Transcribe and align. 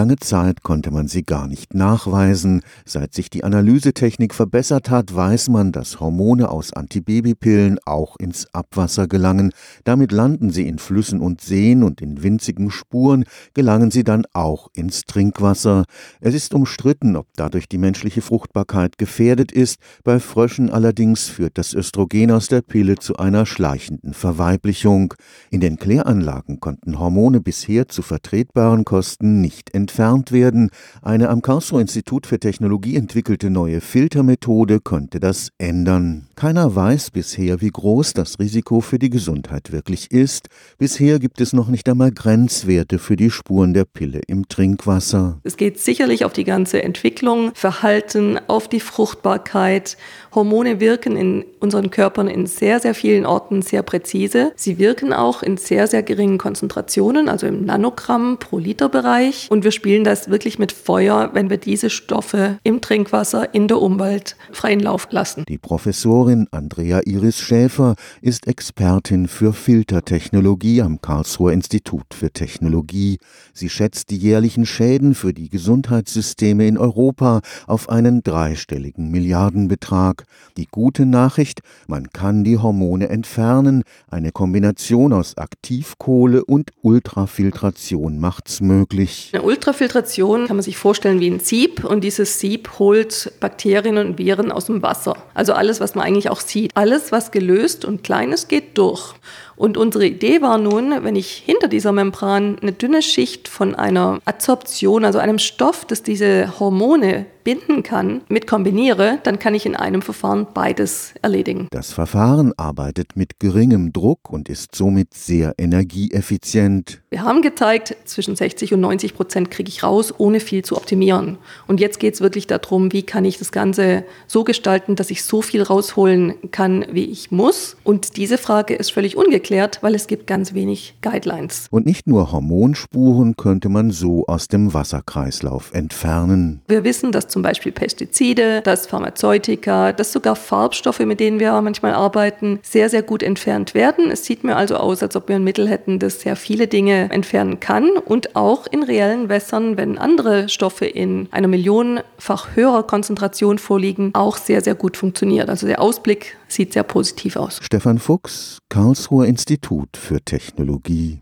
Lange 0.00 0.16
Zeit 0.16 0.62
konnte 0.62 0.90
man 0.90 1.08
sie 1.08 1.24
gar 1.24 1.46
nicht 1.46 1.74
nachweisen. 1.74 2.62
Seit 2.86 3.12
sich 3.12 3.28
die 3.28 3.44
Analysetechnik 3.44 4.34
verbessert 4.34 4.88
hat, 4.88 5.14
weiß 5.14 5.50
man, 5.50 5.72
dass 5.72 6.00
Hormone 6.00 6.48
aus 6.48 6.72
Antibabypillen 6.72 7.78
auch 7.84 8.16
ins 8.16 8.46
Abwasser 8.54 9.08
gelangen. 9.08 9.52
Damit 9.84 10.10
landen 10.10 10.48
sie 10.48 10.66
in 10.66 10.78
Flüssen 10.78 11.20
und 11.20 11.42
Seen 11.42 11.82
und 11.82 12.00
in 12.00 12.22
winzigen 12.22 12.70
Spuren 12.70 13.26
gelangen 13.52 13.90
sie 13.90 14.02
dann 14.02 14.24
auch 14.32 14.70
ins 14.72 15.02
Trinkwasser. 15.02 15.84
Es 16.22 16.34
ist 16.34 16.54
umstritten, 16.54 17.14
ob 17.14 17.26
dadurch 17.36 17.68
die 17.68 17.76
menschliche 17.76 18.22
Fruchtbarkeit 18.22 18.96
gefährdet 18.96 19.52
ist. 19.52 19.76
Bei 20.02 20.18
Fröschen 20.18 20.70
allerdings 20.70 21.28
führt 21.28 21.58
das 21.58 21.74
Östrogen 21.74 22.30
aus 22.30 22.48
der 22.48 22.62
Pille 22.62 22.94
zu 22.94 23.18
einer 23.18 23.44
schleichenden 23.44 24.14
Verweiblichung. 24.14 25.12
In 25.50 25.60
den 25.60 25.76
Kläranlagen 25.76 26.58
konnten 26.58 26.98
Hormone 26.98 27.42
bisher 27.42 27.86
zu 27.88 28.00
vertretbaren 28.00 28.86
Kosten 28.86 29.42
nicht 29.42 29.68
entfernt 29.90 30.30
werden. 30.30 30.70
Eine 31.02 31.30
am 31.30 31.42
Karlsruher 31.42 31.80
Institut 31.80 32.26
für 32.26 32.38
Technologie 32.38 32.94
entwickelte 32.94 33.50
neue 33.50 33.80
Filtermethode 33.80 34.78
könnte 34.80 35.18
das 35.18 35.50
ändern. 35.58 36.28
Keiner 36.36 36.74
weiß 36.74 37.10
bisher, 37.10 37.60
wie 37.60 37.70
groß 37.70 38.14
das 38.14 38.38
Risiko 38.38 38.80
für 38.80 39.00
die 39.00 39.10
Gesundheit 39.10 39.72
wirklich 39.72 40.12
ist. 40.12 40.48
Bisher 40.78 41.18
gibt 41.18 41.40
es 41.40 41.52
noch 41.52 41.68
nicht 41.68 41.88
einmal 41.88 42.12
Grenzwerte 42.12 42.98
für 42.98 43.16
die 43.16 43.30
Spuren 43.30 43.74
der 43.74 43.84
Pille 43.84 44.20
im 44.28 44.48
Trinkwasser. 44.48 45.40
Es 45.42 45.56
geht 45.56 45.80
sicherlich 45.80 46.24
auf 46.24 46.32
die 46.32 46.44
ganze 46.44 46.82
Entwicklung, 46.82 47.50
Verhalten, 47.54 48.38
auf 48.46 48.68
die 48.68 48.80
Fruchtbarkeit. 48.80 49.96
Hormone 50.32 50.78
wirken 50.78 51.16
in 51.16 51.44
unseren 51.58 51.90
Körpern 51.90 52.28
in 52.28 52.46
sehr, 52.46 52.78
sehr 52.78 52.94
vielen 52.94 53.26
Orten 53.26 53.60
sehr 53.60 53.82
präzise. 53.82 54.52
Sie 54.54 54.78
wirken 54.78 55.12
auch 55.12 55.42
in 55.42 55.56
sehr, 55.56 55.88
sehr 55.88 56.04
geringen 56.04 56.38
Konzentrationen, 56.38 57.28
also 57.28 57.48
im 57.48 57.64
Nanogramm 57.64 58.38
pro 58.38 58.58
Liter 58.58 58.88
Bereich. 58.88 59.48
Und 59.50 59.64
wir 59.64 59.72
spielen 59.80 60.04
das 60.04 60.28
wirklich 60.28 60.58
mit 60.58 60.72
Feuer, 60.72 61.30
wenn 61.32 61.48
wir 61.48 61.56
diese 61.56 61.88
Stoffe 61.88 62.58
im 62.64 62.82
Trinkwasser, 62.82 63.54
in 63.54 63.66
der 63.66 63.80
Umwelt 63.80 64.36
freien 64.52 64.80
Lauf 64.80 65.08
lassen. 65.10 65.46
Die 65.48 65.56
Professorin 65.56 66.48
Andrea 66.50 67.00
Iris 67.06 67.38
Schäfer 67.38 67.94
ist 68.20 68.46
Expertin 68.46 69.26
für 69.26 69.54
Filtertechnologie 69.54 70.82
am 70.82 71.00
Karlsruher 71.00 71.54
Institut 71.54 72.12
für 72.12 72.30
Technologie. 72.30 73.16
Sie 73.54 73.70
schätzt 73.70 74.10
die 74.10 74.18
jährlichen 74.18 74.66
Schäden 74.66 75.14
für 75.14 75.32
die 75.32 75.48
Gesundheitssysteme 75.48 76.68
in 76.68 76.76
Europa 76.76 77.40
auf 77.66 77.88
einen 77.88 78.22
dreistelligen 78.22 79.10
Milliardenbetrag. 79.10 80.24
Die 80.58 80.66
gute 80.70 81.06
Nachricht, 81.06 81.60
man 81.86 82.10
kann 82.10 82.44
die 82.44 82.58
Hormone 82.58 83.08
entfernen. 83.08 83.84
Eine 84.10 84.30
Kombination 84.30 85.14
aus 85.14 85.38
Aktivkohle 85.38 86.44
und 86.44 86.70
Ultrafiltration 86.82 88.18
macht's 88.18 88.60
möglich. 88.60 89.30
Eine 89.32 89.44
Ultrafiltration 89.60 90.46
kann 90.46 90.56
man 90.56 90.62
sich 90.62 90.78
vorstellen 90.78 91.20
wie 91.20 91.30
ein 91.30 91.38
Sieb 91.38 91.84
und 91.84 92.02
dieses 92.02 92.40
Sieb 92.40 92.78
holt 92.78 93.30
Bakterien 93.40 93.98
und 93.98 94.16
Viren 94.16 94.50
aus 94.50 94.64
dem 94.64 94.82
Wasser. 94.82 95.18
Also 95.34 95.52
alles, 95.52 95.80
was 95.80 95.94
man 95.94 96.06
eigentlich 96.06 96.30
auch 96.30 96.40
sieht. 96.40 96.74
Alles, 96.74 97.12
was 97.12 97.30
gelöst 97.30 97.84
und 97.84 98.02
klein 98.02 98.32
ist, 98.32 98.48
geht 98.48 98.78
durch. 98.78 99.12
Und 99.56 99.76
unsere 99.76 100.06
Idee 100.06 100.40
war 100.40 100.56
nun, 100.56 101.04
wenn 101.04 101.14
ich 101.14 101.30
hinter 101.44 101.68
dieser 101.68 101.92
Membran 101.92 102.56
eine 102.62 102.72
dünne 102.72 103.02
Schicht 103.02 103.48
von 103.48 103.74
einer 103.74 104.18
Adsorption, 104.24 105.04
also 105.04 105.18
einem 105.18 105.38
Stoff, 105.38 105.84
das 105.84 106.02
diese 106.02 106.58
Hormone 106.58 107.26
binden 107.50 107.82
kann, 107.82 108.20
mit 108.28 108.46
kombiniere, 108.46 109.18
dann 109.24 109.40
kann 109.40 109.56
ich 109.56 109.66
in 109.66 109.74
einem 109.74 110.02
Verfahren 110.02 110.46
beides 110.54 111.14
erledigen. 111.20 111.66
Das 111.72 111.90
Verfahren 111.90 112.52
arbeitet 112.56 113.16
mit 113.16 113.40
geringem 113.40 113.92
Druck 113.92 114.30
und 114.30 114.48
ist 114.48 114.76
somit 114.76 115.14
sehr 115.14 115.54
energieeffizient. 115.58 117.02
Wir 117.10 117.24
haben 117.24 117.42
gezeigt, 117.42 117.96
zwischen 118.04 118.36
60 118.36 118.74
und 118.74 118.80
90 118.82 119.14
Prozent 119.14 119.50
kriege 119.50 119.68
ich 119.68 119.82
raus, 119.82 120.14
ohne 120.16 120.38
viel 120.38 120.64
zu 120.64 120.76
optimieren. 120.76 121.38
Und 121.66 121.80
jetzt 121.80 121.98
geht 121.98 122.14
es 122.14 122.20
wirklich 122.20 122.46
darum, 122.46 122.92
wie 122.92 123.02
kann 123.02 123.24
ich 123.24 123.36
das 123.36 123.50
Ganze 123.50 124.04
so 124.28 124.44
gestalten, 124.44 124.94
dass 124.94 125.10
ich 125.10 125.24
so 125.24 125.42
viel 125.42 125.62
rausholen 125.62 126.34
kann, 126.52 126.86
wie 126.92 127.06
ich 127.06 127.32
muss. 127.32 127.76
Und 127.82 128.16
diese 128.16 128.38
Frage 128.38 128.74
ist 128.74 128.92
völlig 128.92 129.16
ungeklärt, 129.16 129.82
weil 129.82 129.96
es 129.96 130.06
gibt 130.06 130.28
ganz 130.28 130.54
wenig 130.54 130.94
Guidelines. 131.02 131.66
Und 131.72 131.84
nicht 131.84 132.06
nur 132.06 132.30
Hormonspuren 132.30 133.34
könnte 133.36 133.68
man 133.68 133.90
so 133.90 134.24
aus 134.28 134.46
dem 134.46 134.72
Wasserkreislauf 134.72 135.72
entfernen. 135.74 136.62
Wir 136.68 136.84
wissen, 136.84 137.10
dass 137.10 137.26
zum 137.40 137.44
Beispiel 137.44 137.72
Pestizide, 137.72 138.60
dass 138.60 138.86
Pharmazeutika, 138.86 139.94
dass 139.94 140.12
sogar 140.12 140.36
Farbstoffe, 140.36 141.00
mit 141.00 141.20
denen 141.20 141.40
wir 141.40 141.58
manchmal 141.62 141.94
arbeiten, 141.94 142.60
sehr, 142.62 142.90
sehr 142.90 143.02
gut 143.02 143.22
entfernt 143.22 143.72
werden. 143.72 144.10
Es 144.10 144.26
sieht 144.26 144.44
mir 144.44 144.56
also 144.56 144.76
aus, 144.76 145.02
als 145.02 145.16
ob 145.16 145.28
wir 145.28 145.36
ein 145.36 145.44
Mittel 145.44 145.66
hätten, 145.66 145.98
das 145.98 146.20
sehr 146.20 146.36
viele 146.36 146.66
Dinge 146.66 147.10
entfernen 147.10 147.58
kann 147.58 147.92
und 147.92 148.36
auch 148.36 148.66
in 148.66 148.82
reellen 148.82 149.30
Wässern, 149.30 149.78
wenn 149.78 149.96
andere 149.96 150.50
Stoffe 150.50 150.84
in 150.84 151.28
einer 151.30 151.48
millionenfach 151.48 152.48
höherer 152.54 152.82
Konzentration 152.82 153.56
vorliegen, 153.56 154.10
auch 154.12 154.36
sehr, 154.36 154.60
sehr 154.60 154.74
gut 154.74 154.98
funktioniert. 154.98 155.48
Also 155.48 155.66
der 155.66 155.80
Ausblick 155.80 156.36
sieht 156.46 156.74
sehr 156.74 156.82
positiv 156.82 157.36
aus. 157.36 157.58
Stefan 157.62 157.98
Fuchs, 157.98 158.58
Karlsruher 158.68 159.24
Institut 159.24 159.96
für 159.96 160.20
Technologie. 160.20 161.20